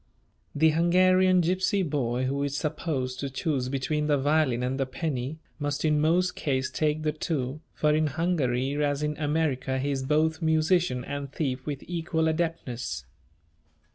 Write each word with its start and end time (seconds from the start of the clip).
The 0.55 0.71
Hungarian 0.71 1.43
gypsy 1.43 1.87
boy, 1.87 2.23
who 2.25 2.41
is 2.41 2.57
supposed 2.57 3.19
to 3.19 3.29
choose 3.29 3.69
between 3.69 4.07
the 4.07 4.17
violin 4.17 4.63
and 4.63 4.79
the 4.79 4.87
penny, 4.87 5.37
must 5.59 5.85
in 5.85 6.01
most 6.01 6.35
cases 6.35 6.71
take 6.71 7.03
the 7.03 7.11
two, 7.11 7.61
for 7.75 7.93
in 7.93 8.07
Hungary 8.07 8.83
as 8.83 9.03
in 9.03 9.15
America 9.17 9.77
he 9.77 9.91
is 9.91 10.01
both 10.01 10.41
musician 10.41 11.05
and 11.05 11.31
thief 11.31 11.67
with 11.67 11.83
equal 11.87 12.27
adeptness. 12.27 13.05